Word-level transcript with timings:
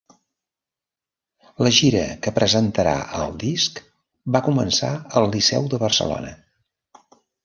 La 1.65 1.71
gira 1.79 1.99
que 2.27 2.31
presentarà 2.37 2.93
el 3.19 3.35
disc, 3.43 3.77
va 4.37 4.41
començar 4.47 4.89
al 5.21 5.29
Liceu 5.37 5.69
de 5.75 5.81
Barcelona. 5.85 6.33